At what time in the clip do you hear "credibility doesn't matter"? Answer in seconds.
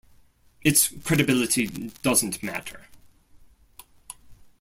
1.03-2.87